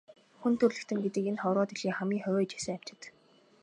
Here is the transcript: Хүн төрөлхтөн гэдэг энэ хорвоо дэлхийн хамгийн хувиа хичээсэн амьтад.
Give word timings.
Хүн 0.39 0.53
төрөлхтөн 0.59 0.99
гэдэг 1.05 1.23
энэ 1.31 1.41
хорвоо 1.43 1.65
дэлхийн 1.67 1.97
хамгийн 1.97 2.23
хувиа 2.25 2.43
хичээсэн 2.43 2.75
амьтад. 2.75 3.01